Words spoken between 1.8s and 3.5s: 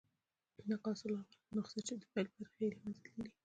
چي د پيل برخي ئې له منځه تللي يي.